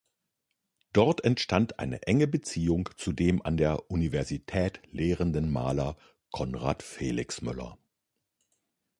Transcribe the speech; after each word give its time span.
Dort 0.93 1.23
entstand 1.23 1.77
eine 1.77 2.01
enge 2.07 2.25
Beziehung 2.25 2.89
zu 2.97 3.11
dem 3.13 3.39
an 3.45 3.55
der 3.57 3.91
Universität 3.91 4.79
lehrenden 4.89 5.51
Maler 5.51 5.95
Conrad 6.31 6.81
Felixmüller. 6.81 7.77